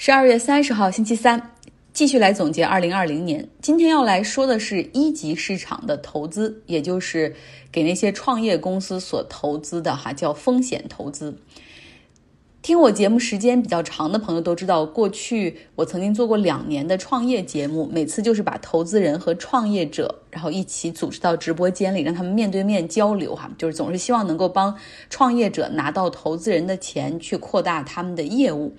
[0.00, 1.50] 十二月三十号，星期三，
[1.92, 3.48] 继续来总结二零二零年。
[3.60, 7.34] 今天要来说的是一级市场的投资，也就是
[7.72, 11.36] 给那些创业公司所投资的哈，叫风险投资。
[12.62, 24.76] 听我节目时间比较长的朋友都知道，过去我曾经做过两年的创业节目，每次就是把投资人和创业者，然后一起组织到直播间里，让他们面对面交流哈，就是总是希望能够帮
[25.10, 28.72] 创业者拿到投资人的钱，去扩大他们的业务，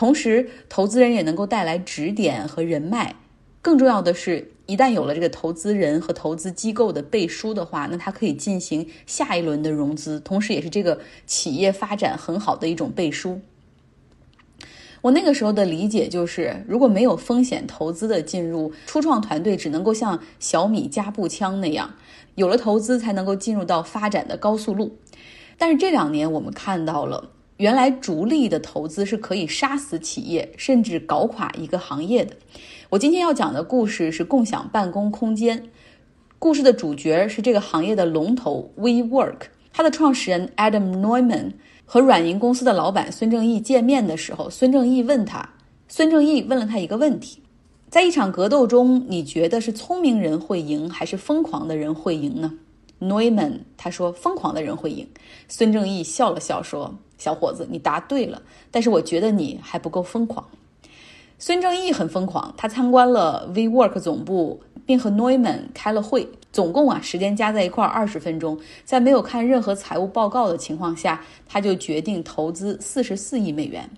[0.00, 3.16] 同时投资人也能够带来指点和人脉，
[3.60, 4.50] 更重要的是。
[4.64, 13.42] 一旦有了这个投资人和投资机构的背书的话，那他可以进行下一轮的融资，同时也是这个企业发展很好的一种背书。
[15.02, 21.96] 我那个时候的理解就是，如果没有风险投资的进入，初创团队只能够像小米加步枪那样，
[22.36, 24.96] 有了投资才能够进入到发展的高速路。
[25.58, 32.34] 但是这两年我们看到了，原来逐利的投资是可以杀死企业，甚至搞垮一个行业的。
[32.88, 35.62] 我今天要讲的故事是共享办公空间。
[36.38, 39.40] 故事的主角是这个行业的龙头 WeWork。
[39.74, 41.52] 它的创始人 Adam Neumann
[41.84, 45.46] 和软银公司的老板孙正义见面的时候，孙正义问他，
[45.86, 47.42] 孙正义问了他一个问题：
[47.90, 52.54] 在一场格斗中，你觉得是聪明人会赢，还是疯狂的人会赢呢
[53.00, 55.06] ？Neumann 他说疯狂的人会赢。
[55.46, 60.44] 孙正义笑了笑说：“小伙子，你答对了，但是我觉得你还不够疯狂。”
[61.38, 68.58] 孙正义很疯狂，他参观了 WeWork 总部，并和 Neumann 开了会，总共啊时间加在一块二十分钟。
[68.84, 73.88] 在没有看任何财务报告的情况下，他就决定投资四十四亿美元。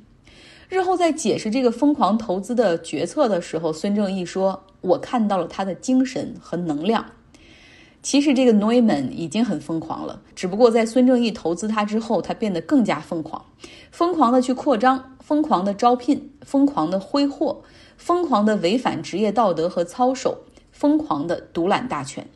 [0.69, 7.05] 日后在解释这个疯狂投资的决策的时候，孙正义说：“我看到了他的精神和能量。”
[8.03, 13.45] 其实这个 Neumann 已经很疯狂了，只不过在孙正义投资他之后，他变得更加疯狂，
[13.93, 17.63] 疯狂的去扩张，疯狂的招聘，疯狂的挥霍，
[17.97, 20.37] 疯狂的违反职业道德和操守，
[20.73, 22.27] 疯狂的独揽大权。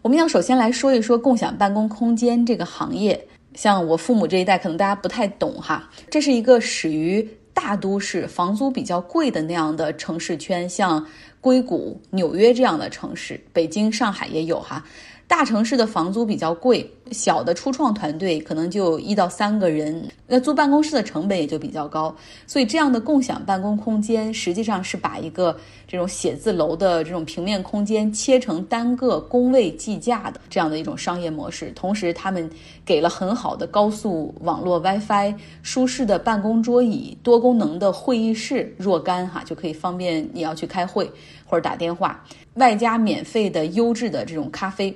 [0.00, 7.28] 我们要首先来说一说共享办公空间这个行业，像我父母这一代，可能大家不太懂哈，这是一个始于。
[7.60, 11.04] 大都市房租比较贵的那样的城市圈，像
[11.48, 14.84] 硅谷、纽约这样的城市，北京、上海也有哈。
[15.26, 22.14] 大城市的房租比较贵，小的初创团队可能就一到三个人，那租办公室的成本也就比较高。
[22.46, 31.72] 所以这样的共享办公空间实际上是把一个这种写字楼的这种平面空间切成单个工位计价的这样的一种商业模式。
[31.74, 32.48] 同时，他们
[32.84, 41.10] 给了很好的高速网络 WiFi、舒适的办公桌椅、多功能的会议室若干哈，就可以方便你要去开会
[41.44, 42.22] 或者打电话，
[42.54, 44.94] 外加免费的优质的这种咖啡。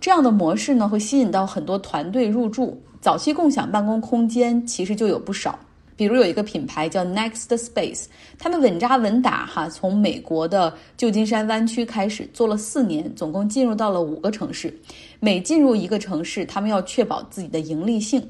[0.00, 2.80] 这样的模式呢，会吸引到很多团队入驻。
[3.00, 5.58] 早期共享办公空间其实就有不少，
[5.94, 8.06] 比如有一个品牌叫 Next Space，
[8.38, 14.74] 他们稳扎稳打哈，从美国的旧金山湾区开始做了四年，总共进入到了五个城市。
[15.20, 18.26] 每进入一个城市，他们要确保自己的盈利性。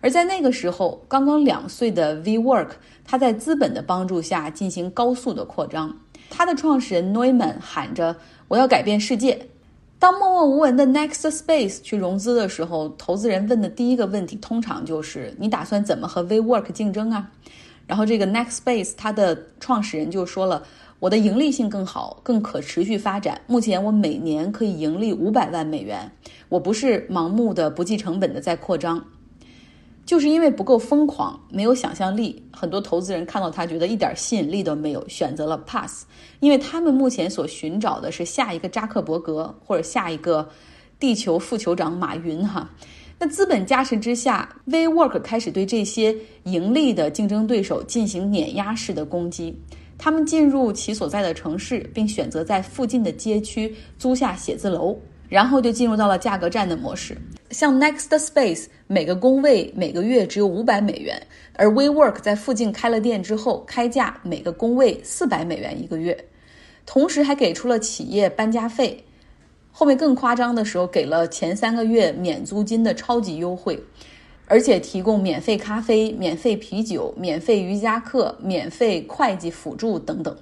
[0.00, 2.68] 而在那个时候，刚刚两岁的 WeWork，
[3.04, 5.94] 它在资本的帮助下进行高速的扩张。
[6.30, 8.16] 它的创始人 Neumann 喊着
[8.48, 9.38] ：“我要改变世界。”
[10.04, 17.26] 当默默无闻的 Next Space 去融资的时候，投资人问的第一个问题通常就是：“你打算怎么和 WeWork 竞争啊？”
[17.88, 20.62] 然后这个 Next Space 它的创始人就说了
[21.00, 23.40] ：“我的盈利性更好，更可持续发展。
[23.46, 26.12] 目前我每年可以盈利五百万美元，
[26.50, 29.02] 我不是盲目的、不计成本的在扩张。”
[30.06, 36.04] 就是因为不够疯狂，没有想象力，很多投资人看到他觉得一点吸引力都没有，选择了 pass。
[36.40, 40.46] 因为他们目前所寻找的是下一个扎克伯格或者下一个
[40.98, 42.68] 地球副酋长马云哈。
[43.18, 49.56] 那资本加持之下，WeWork 开始对这些盈利的竞争对手进行碾压式的攻击。
[49.96, 54.98] 他们进入其所在的城市，并选择在附近的街区租下写字楼。
[55.28, 57.16] 然后就进入到了价格战的模式，
[57.50, 61.20] 像 Next Space 每个工位每个月只有五百美元，
[61.56, 66.26] 而 WeWork 在附近开了店之后，开价每个工位四百美元一个月，
[66.86, 69.04] 同时还给出了企业搬家费，
[69.72, 73.82] 后面更夸张的时候给了前三个月免租金的超级优惠，
[74.46, 80.36] 而且提供免费咖啡、免费啤酒、免费瑜伽课、免费会计辅助等等。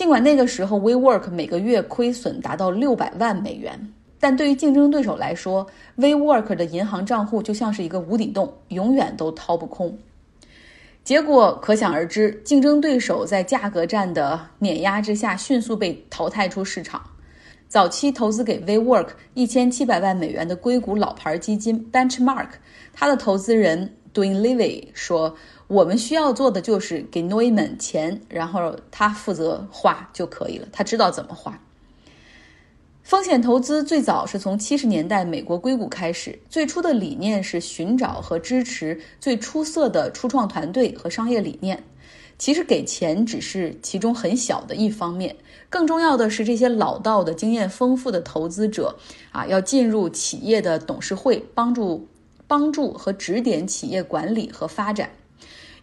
[0.00, 3.78] 尽管那个时候 WeWork 每个月亏损达到六百万美元，
[4.18, 5.66] 但对于竞争对手来说
[5.98, 9.98] ，WeWork 的银行账户就像是一个无底洞，永远都掏不空。
[11.04, 17.02] 结果可想而知，竞争对手在价格战的碾压之下迅速被淘汰出市场。
[17.68, 22.48] 早期投资给 WeWork 一千七百万美元的硅谷老牌基金 Benchmark，
[22.94, 25.36] 他的投资人 Dwayne Levy 说。
[25.70, 31.60] 我们需要做的就是给 Neumann 钱，然后他负责花就可以了，他知道怎么花。
[33.04, 41.84] 风险投资最早是从七十年代美国硅谷开始，最初的理念是寻找和支持最出色的初创团队和商业理念。
[42.36, 45.36] 其实给钱只是其中很小的一方面，
[45.68, 48.96] 更重要的是这些老道的经验丰富的投资者
[49.30, 52.08] 啊，要进入企业的董事会，帮助
[52.48, 55.10] 帮助和指点企业管理和发展。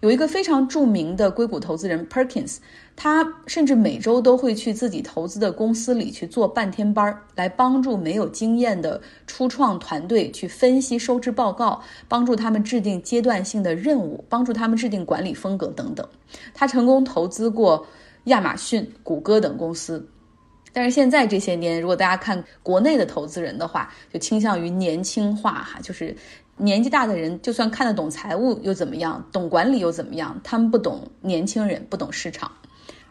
[0.01, 2.57] 有一个非常著名的硅谷投资人 Perkins，
[2.95, 16.07] 他甚至每周都会去自己投资的公司里去做半天班儿，来帮助没有经验的初创团队去分析收支报告，帮助他们制定阶段性的任务，帮助他们制定管理风格等等。
[16.53, 17.87] 他成功投资过
[18.25, 20.07] 亚马逊、谷歌等公司。
[20.71, 26.15] 但是现在这些年，如果大家看国内的投资人的话，就倾向于年轻化哈，就是。
[26.57, 29.23] 年纪大的人，就算看得懂财务又怎么样？
[29.31, 30.39] 懂管理又怎么样？
[30.43, 32.51] 他们不懂年轻人，不懂市场。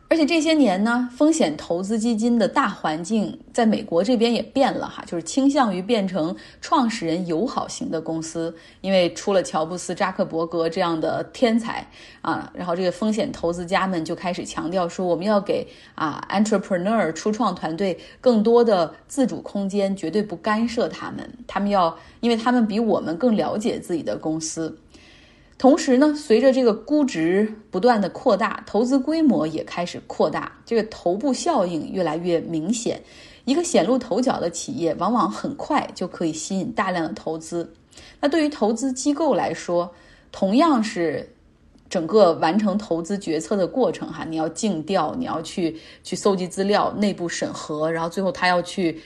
[0.09, 11.85] 而且这些年呢，风险投资基金的大环境在美国这边也变了哈，就是倾向于变成创始人友好型的公司，因为出了乔布斯、扎克伯格这样的天才
[12.21, 15.67] 啊，然后这个风险投资家们就开始强调说，我们要给
[15.97, 24.79] 啊 entrepreneur 初创团队更多的自主空间，绝对不干涉他们，他们要，因为他们比我们更了解自己的公司。
[25.59, 33.03] 同时呢，随着这个估值不断的扩大，投资规模也开始扩大，这个头部效应越来越明显。
[33.47, 37.73] 一个显露头角的企业，往往很快就可以吸引大量的投资。
[38.21, 39.95] 那对于投资机构来说，
[40.31, 41.33] 同样是
[41.89, 49.01] 整个完成投资决策的过程哈，你要尽调，你要去去搜集资料，内部审核，然后最后他要去。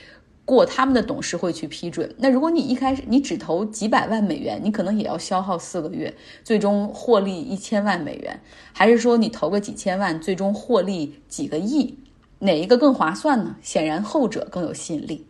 [0.51, 2.13] 过他们的董事会去批准。
[2.17, 6.13] 那如果你一开始你只投几百万美元，你可能也要消耗四个月，
[6.43, 8.37] 最终获利一千万美元，
[8.73, 11.97] 还是说你投个几千万，最终获利几个亿，
[12.39, 13.55] 哪一个更划算呢？
[13.61, 15.25] 显然后者更有吸引力。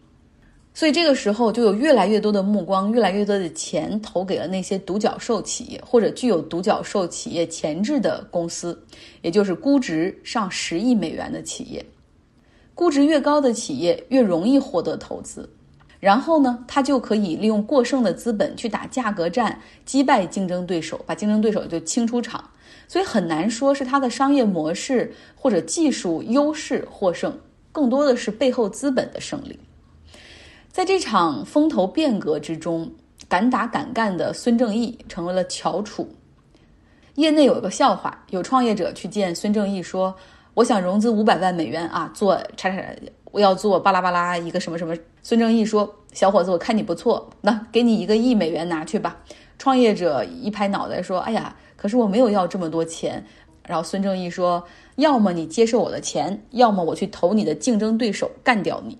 [0.74, 8.84] 所以这个时候就有越来越多的目光，越来越多的钱投给了那些独角兽企业或者具有独角兽企业潜质的公司，
[9.22, 11.86] 也就是估值上十亿美元的企业。
[12.74, 15.48] 估值越高的企业越容易获得投资，
[16.00, 22.44] 然后呢，他就可以利用过剩的资本去打价格战，击败竞争对手，把竞争对手就清出场。
[22.88, 27.38] 所以很难说是他的商业模式或者技术优势获胜，
[27.72, 29.60] 更多的是背后资本的胜利。
[30.72, 32.92] 在这场风投变革之中，
[33.30, 36.10] 敢打敢干的孙正义成为了翘楚。
[37.16, 40.16] 业内有个笑话，有创业者去见孙正义说。
[40.54, 42.84] 我想融资五百万美元啊，做叉叉，
[43.32, 44.94] 我要做巴拉巴拉一个什么什么。
[45.24, 49.18] 孙正义说：“小伙子，我看你不错，那给你一个亿美元拿去吧。”
[49.58, 53.26] 创业者一拍脑袋说：“哎呀，可是我没有要这么多钱。”
[53.66, 54.64] 然后孙正义说
[54.98, 58.98] ：“要么你接受我的钱，要么我去投你的竞争对手，干掉你。”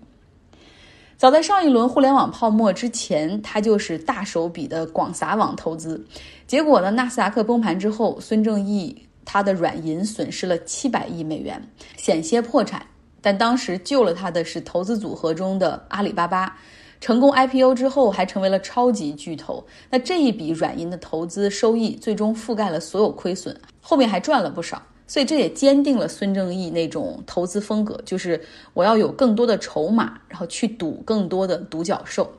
[1.18, 6.06] 早在上一轮互联网泡沫之前，他就是大手笔的广撒网投资。
[6.46, 9.06] 结果呢，纳斯达克崩盘之后，孙正义。
[9.24, 11.62] 他的软银损失了七百亿美元，
[11.96, 12.84] 险些破产。
[13.20, 16.58] 但当时救了他的是投资组合中的阿里巴巴，
[17.00, 19.64] 成功 IPO 之后还成为了超级巨头。
[19.88, 24.82] 那这一笔软银的投资收益最终覆盖了所有亏损，后面还赚了不少。
[25.06, 28.40] 所以这也坚定了孙正义那种投资风格，就是
[28.72, 32.32] 我要有更多的筹码，然后去赌更多的独角兽。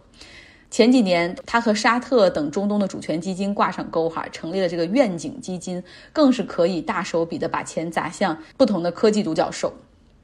[0.74, 9.72] 前几年，他和沙特等中东的主权基金挂上钩，哈，成立了这个愿景基金，更是可以大手笔的把钱砸向不同的科技独角兽。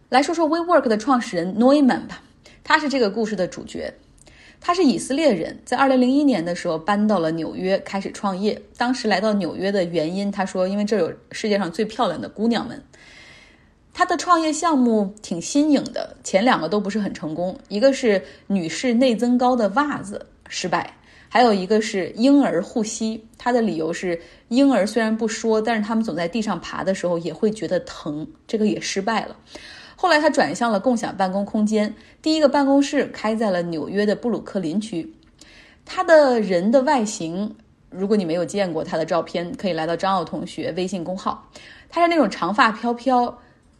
[0.09, 2.23] 来说说 WeWork 的创始人 Neumann 吧，
[2.63, 3.93] 他是这个故事的主角。
[4.59, 8.59] 他是以色列人，在2001年的时候搬到了纽约开始创业。
[8.75, 12.83] 当时来到纽约的原因，他说，因为这有世界上最漂亮的姑娘们。
[13.93, 20.25] 他的创业项目挺新颖的，前两个都不是很成功，一个是女士内增高的袜子。
[20.49, 20.93] 失败，
[21.29, 29.37] 还有一个是婴儿护膝，他的理由是婴儿虽然不说，但是他们总在地上爬的时候也会觉得疼，这个也失败了。
[29.95, 35.13] 后来他转向了共享办公空间，第一个办公室开在了纽约的布鲁克林区。
[35.85, 37.55] 他的人的外形，
[37.89, 41.49] 如果你没有见过他的照片，可以来到张奥同学微信公号，
[41.89, 43.39] 他是那种长发飘飘。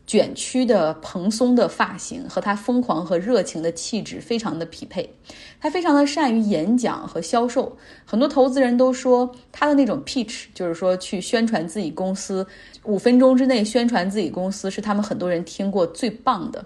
[0.10, 5.08] 卷曲的蓬松的发型和他疯狂和热情的气质非常的匹配，
[5.62, 12.48] 他非常的善于演讲和销售，很多投资人都说他的那种 pitch，就是说去宣传自己公司，
[12.86, 16.66] 五分钟之内宣传自己公司是他们很多人听过最棒的。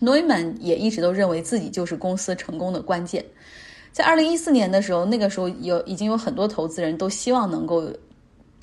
[0.00, 3.22] Neumann 也一直都认为自己就是公司成功的关键。
[3.92, 7.92] 在二零一四年的时候，那个时候有已经有很多投资人都希望能够。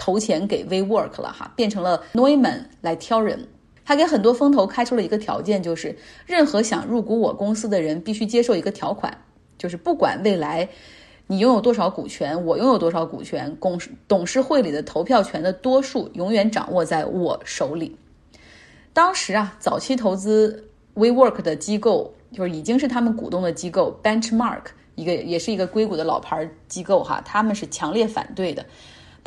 [0.02, 3.46] 投钱给 WeWork 了哈，变成了 Neumann 来挑人。
[3.90, 9.18] 他给很多风投开出了一个条件，就是任何想入股我公司的人必须接受一个条款，
[9.58, 10.70] 就是不管未来
[11.26, 17.98] 你拥有多少股权，我拥有多少股权，公董事会里的投票权的多数永远掌握在我手里。
[18.94, 28.64] 当时啊，早期投资 WeWork 的机构就是已经是他们股东的机构 Benchmark，一个也是一个硅谷的老牌机构哈，他们是强烈反对的。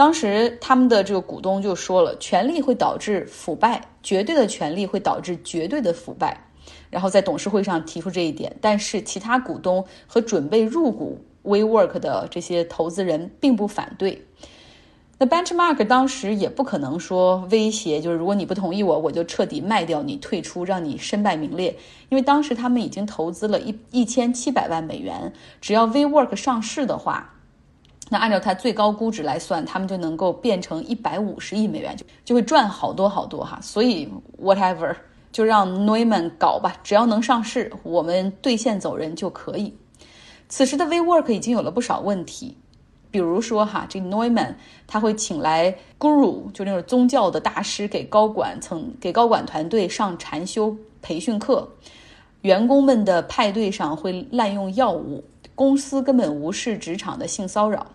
[0.02, 6.36] 当时他们的这个股东就说了，权力会导致腐败，绝对的权力会导致绝对的腐败。
[6.90, 14.26] 然后在董事会上提出这一点，但是其他股东和准备入股 WeWork 的这些投资人并不反对。
[15.18, 21.76] 那 Benchmark 当时也不可能说威胁，就是如果你不同意我，我就彻底卖掉你，退出，让你身败名裂。
[22.08, 27.31] 因为当时他们已经投资了一一千七百万美元，只要 WeWork 上市的话。
[28.12, 33.58] 那按照它最高估值来算，他们就能够变成一百五十亿美元，就就会赚好多好多哈。
[33.62, 34.06] 所以
[34.38, 34.94] whatever
[35.32, 39.74] 就让 Neumann 搞吧，只要能上市，我们兑现走人就可以。
[40.50, 42.54] 此时的 WeWork 已经有了不少问题，
[43.10, 44.54] 比如说哈，这 Neumann
[44.86, 51.66] 他会请来 Guru，就那种宗教的大师给高管层给高管团队上禅修培训课，
[52.42, 57.86] 员工们的派对上会滥用药物，公司根本无视职场的性骚扰。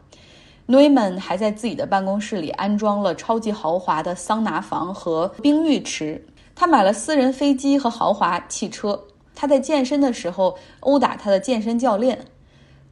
[0.68, 6.22] Neumann 还在自己的办公室里安装了超级豪华的桑拿房和冰浴池。
[6.54, 9.02] 他买了私人飞机和豪华汽车。
[9.34, 12.20] 他在健身的时候殴打他的健身教练，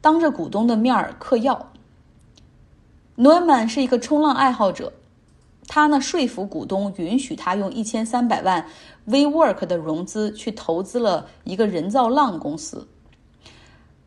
[0.00, 1.72] 当着股东的面儿嗑药。
[3.16, 4.92] Neumann 是一个冲浪爱好者，
[5.66, 8.64] 他呢说服股东允许他用一千三百万
[9.08, 12.86] WeWork 的融资去投资了一个人造浪公司。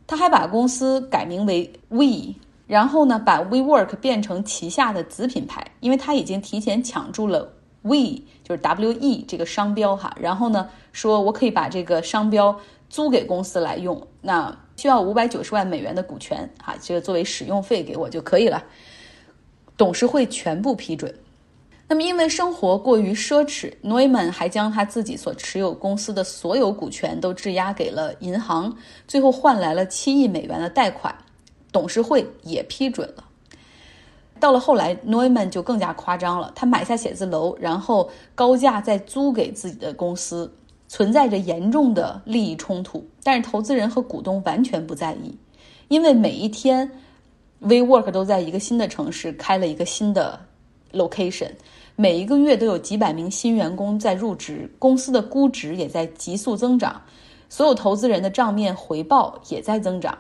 [0.08, 2.36] 他还把公司改名为 We。
[2.70, 10.16] 然后呢，把 WeWork 变成旗下的子品牌，因为他已经提前抢住了 We，就是 W E 这个商标哈。
[10.22, 12.56] 然后呢，说我可以把这个商标
[12.88, 18.64] 租给公司来用，那需要五百九十万美元的股权哈，这个作为使用费给我就可以了。
[19.76, 21.12] 董事会全部批准。
[21.88, 28.72] 那么因为生活过于奢侈，Neumann 还将他自己所持有公司的所有股权都质押给了银行，
[29.08, 31.16] 最后换来了七亿美元的贷款。
[31.72, 33.24] 董事会也批准了。
[34.40, 36.52] 到了后来，Neumann 就更加夸张了。
[36.56, 40.50] 他买下写字楼，然后高价再租给自己的公司，
[40.88, 43.06] 存在着严重的利益冲突。
[43.22, 45.38] 但是投资人和股东完全不在意，
[45.90, 46.90] 因为每一天
[47.62, 50.40] ，WeWork 都在一个新的城市开了一个新的
[50.94, 51.52] location，
[51.98, 57.02] 每一个月都有几百名新员工在入职，公司的估值也在急速增长，
[57.50, 60.18] 所有投资人的账面回报也在增长。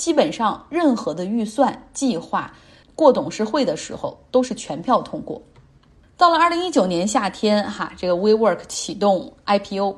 [0.00, 2.50] 基本上任何的预算计划
[2.94, 5.42] 过董事会的时候都是全票通过。
[6.16, 9.94] 到了二零一九年夏天，哈，这个 WeWork 启动 IPO，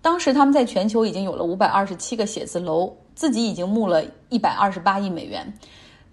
[0.00, 5.52] 当时他们在全球已经有了五百二十七个写字楼，自己已经募了一百二十八亿美元，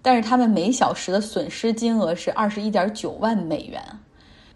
[0.02, 3.80] 但是他们每小时的损失金额是二十一点九万美元。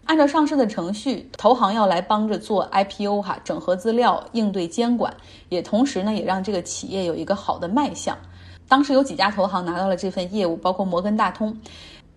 [0.07, 5.15] 按照上市的程序，投行要来帮着做 IPO 哈，整合资料，应对监管，
[5.47, 8.17] 也同时呢，也让这个企业有一个好的卖相。
[8.71, 11.53] 当时有几家投行拿到了这份业务，包括摩根大通，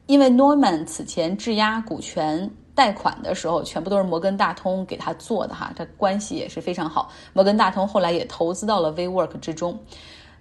[0.06, 7.11] 因为 Norman 此前质押股权贷款的时候，全部都是摩根大通给他做的哈，这关系也是非常好。
[7.32, 9.76] 摩根大通后来也投资到了 WeWork 之中。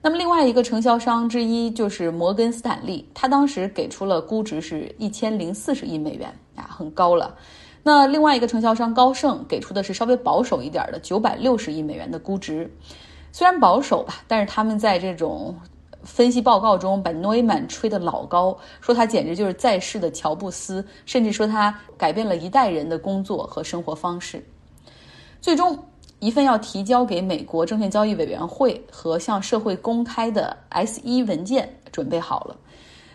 [0.04, 7.36] 那么另外一个承销商之一就是摩根斯坦利，他当时给出了估值是一千零四十亿美元啊，很高了。
[7.82, 12.72] 那另外一个承销商高盛给出的是稍微保守一点的九百六十亿美元的估值，
[13.32, 15.56] 虽然保守吧，但是他们在这种。
[16.04, 24.44] 分析报告中把 Neumann 吹得老高，说他简直就是在世的乔布斯，甚至说他改变了一代人的工作和生活方式。
[25.42, 25.78] 最终，
[26.20, 32.56] 一份要提交给美国证券交易委员会和向社会公开的 S1 文件准备好了，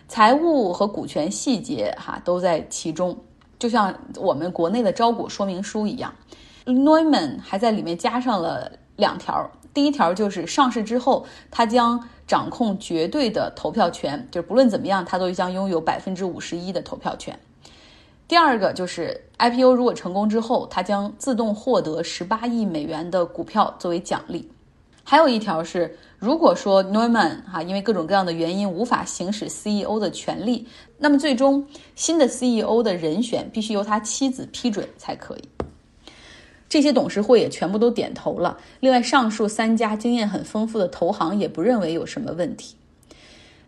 [0.07, 3.17] 财务和股权细节哈都在其中，
[3.57, 6.13] 就像我们国内的招股说明书一样。
[6.65, 9.49] Neumann 还在里面加上了两条。
[9.73, 17.37] 第一条就是上市之后，他将掌控绝对的投票权，就是不论怎么样，他都将拥有百分之五十一的投票权。
[18.27, 24.47] 第二个就是 IPO 如果成功之后，他将自动获得十八亿美元的股票作为奖励。
[25.03, 30.67] 还有一条是，如果说 Norman 哈因为各种各样的原因无法行使 CEO 的权利，
[30.99, 35.58] 那么最终新的 CEO 的人选必须由他妻子批准才可以。
[36.69, 38.57] 这些董事会也全部都点头了。
[38.79, 42.75] 另外，上述三家经验很丰富的投行也不认为有什么问题。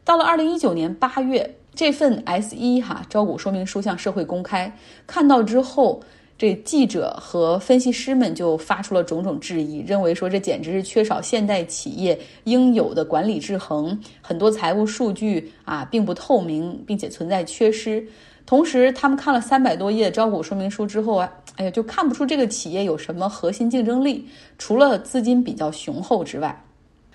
[0.05, 4.74] 到了二零一九年八月，这份 S 一哈招股说明书向社会公开，
[5.05, 6.01] 看到之后。
[6.38, 18.03] 这记者和分析师们就发出了种种质疑，认为说这简直是缺少现代企业应有的管理制衡，很多财务数据啊并不透明，并且存在缺失。
[18.43, 21.31] 同时，他们看了三百多页招股说明书之后啊，
[21.62, 24.27] 哎，就看不出这个企业有什么核心竞争力，
[24.58, 26.65] 除了资金比较雄厚之外。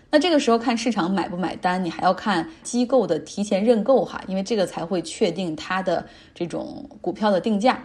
[0.08, 7.84] 那这个时候看市场买不买单，你还要看机构的提前认购哈，因为这个才会确定它的这种股票的定价。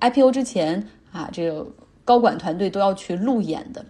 [0.00, 1.66] IPO 之前啊，这个
[2.04, 3.82] 高管团队都要去路演的。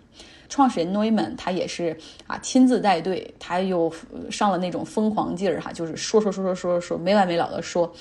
[0.49, 1.97] 创始人 Neumann 他也是
[2.29, 3.93] 啊亲自带队，他又
[4.31, 7.93] 上了那种疯狂劲儿哈，就是说说说说说说没完没了的说，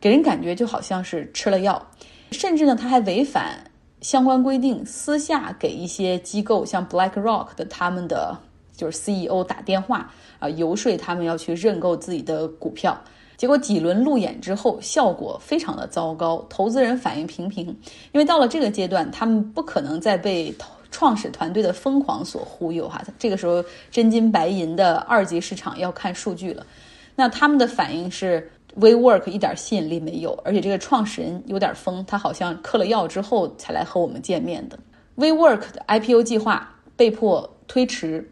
[0.00, 1.84] 给人感觉就好像是吃了药。
[2.30, 3.64] 甚至呢，他还违反
[4.00, 8.36] 相关规定，私下给一些机构，像 BlackRock 的他们的
[8.76, 12.98] 就是 CEO 打电话啊，游说他们要去认购自己的股票。
[13.36, 17.66] 结果几轮路演之后，效果非常的糟糕，投资人反应平平。
[18.12, 20.52] 因为到了这个阶段，他们不可能再被
[20.90, 23.00] 创始团队的疯狂所忽悠哈。
[23.16, 26.66] 这个时候，真金白银的二级市场要看数据了。
[27.14, 34.78] 那他们的反应是，WeWork 一点吸引力没有，而且这个创始人有点疯，他好像嗑了药之后才来和我们见面的。
[35.16, 38.30] WeWork 的 IPO 计划被迫推迟。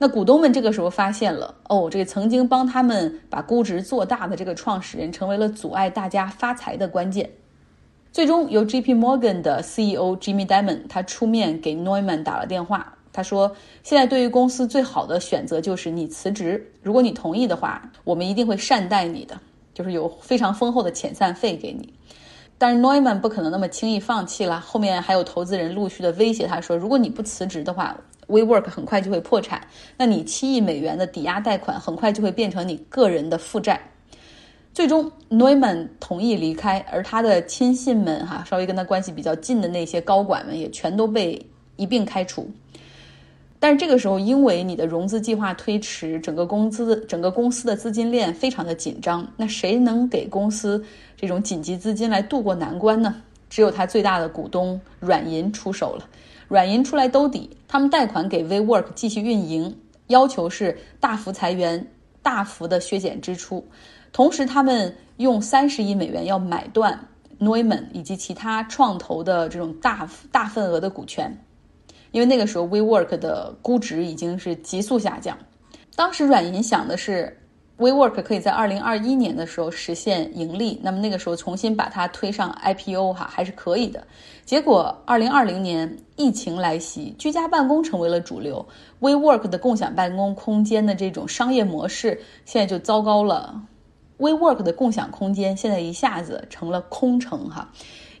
[0.00, 7.28] 那股东们这个时候发现了，哦，这个曾经帮他们把估值做大的这个创始人，成为了阻碍大家发财的关键。
[8.12, 13.50] 最终由 J P Morgan 的 CEO Jimmy Dimon 他出面给 Neumann 打了电话，他说
[13.82, 19.36] ：“现在对于公司最好的选择就是你辞职，如果你同意的话，我们一定会善待你的，
[19.74, 21.92] 就是有非常丰厚的遣散费给你。”
[22.56, 27.98] 但是 Neumann 不可能那么轻易放弃了，后面还有投资人陆续的威胁他说：“如果你不辞职的话。”
[28.28, 33.80] WeWork 很快就会破产，那你七亿美元的抵押贷款很快就会变成你个人的负债。
[34.74, 41.42] 最终，Neumann 同意离开，而他的亲信们哈，稍微跟他关系比较近的那些高管们也全都被
[41.76, 42.50] 一并开除。
[43.60, 50.84] 但是这个时候，因为你的融资计划推迟，整个公司整个公司的资金链非常的紧张，那谁能给公司
[51.16, 53.22] 这种紧急资金来渡过难关呢？
[53.50, 56.08] 只有他最大的股东软银出手了。
[56.46, 61.86] 软银出来兜底，他们贷款给 WeWork 继续运营，要求是大幅裁员、
[62.22, 63.66] 大幅的削减支出，
[64.12, 67.08] 同时他们用三十亿美元要买断
[67.40, 71.36] Neumann 以及其他创投的这种大大份额的股权，
[72.10, 75.36] 因为那个时候 WeWork 的估值已经是急速下降。
[75.94, 77.34] 当时软银想的是。
[77.78, 84.04] WeWork 可以在二零二一年的时候实现盈利，那么那个时候重新把它推上 IPO 哈还是可以的。
[84.44, 88.66] 结果二零二零年疫情来袭，居家办公成为了主流
[88.98, 93.62] ，WeWork 的共享办公空间的这种商业模式现在就糟糕了。
[94.18, 97.70] WeWork 的共享空间现在一下子成了空城哈，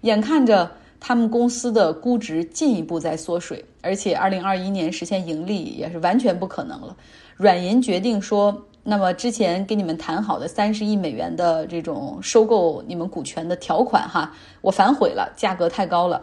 [0.02, 0.70] 眼看着
[1.00, 6.96] 他们公司的估值进一步在缩水，而且二零二一年实现盈利也是完全不可能了。
[7.36, 8.64] 软银决定说。
[8.84, 14.32] 那么之前跟你们谈好的三十亿美元的这种收购你们股权的条款哈，
[14.62, 16.22] 我反悔了，价格太高了。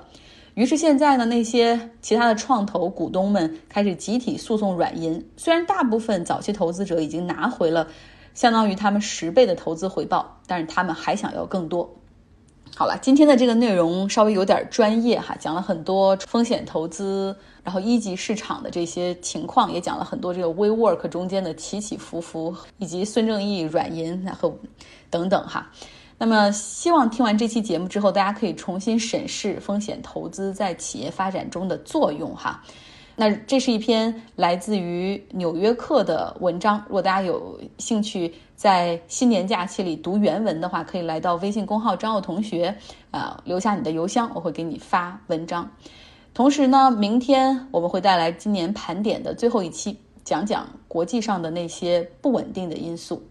[0.56, 5.24] 于是现在呢，那些其他的创投股东们开始集体诉讼软银。
[5.38, 7.88] 虽然大部分早期投资者已经拿回了
[8.34, 11.88] 相当于他们十倍的投资回报，但是他们还想要更多。
[12.78, 17.34] 好了，今天的这个内容稍微有点专业哈，讲了很多风险投资，
[17.64, 24.60] 然后一级市场的这些情况，也讲了很多这个 WeWork 中间的起起伏伏，以及孙正义软银然后
[25.10, 25.72] 等等哈。
[26.18, 32.62] 那么希望听完这期节目之后，大家可以重新审视风险投资在企业发展中的作用哈。
[33.16, 36.84] 那这是一篇来自于《纽约客》的文章。
[36.88, 42.76] 如果大家有兴趣在新年假期里读原文的话，可以来到微信公号“张奥同学”，
[43.12, 45.70] 啊，留下你的邮箱，我会给你发文章。
[46.34, 53.22] 同时呢，明天我们会带来今年盘点的最后一期，讲讲国际上的那些不稳定的因素。